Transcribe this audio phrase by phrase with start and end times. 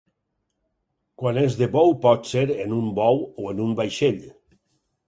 [1.23, 4.23] Quan és de bou pot ser en un bou o en un vaixell.